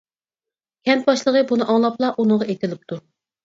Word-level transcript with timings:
كەنت 0.89 1.05
باشلىقى 1.11 1.45
بۇنى 1.53 1.69
ئاڭلاپلا 1.77 2.13
ئۇنىڭغا 2.17 2.51
ئېتىلىپتۇ. 2.51 3.03